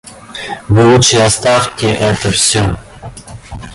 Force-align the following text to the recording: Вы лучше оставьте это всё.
Вы 0.67 0.83
лучше 0.91 1.17
оставьте 1.19 1.93
это 1.93 2.31
всё. 2.31 2.75